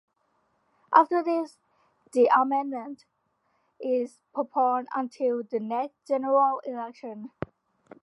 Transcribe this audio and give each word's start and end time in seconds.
After 0.91 1.21
this, 1.21 1.57
the 2.11 2.25
amendment 2.35 3.05
is 3.79 4.23
postponed 4.33 4.87
until 4.95 5.43
the 5.43 5.59
next 5.59 6.07
general 6.07 6.59
election. 6.65 7.29